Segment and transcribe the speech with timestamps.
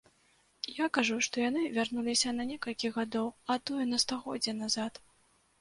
[0.83, 4.93] Я кажу, што яны вярнуліся на некалькі гадоў, а то і на стагоддзе назад.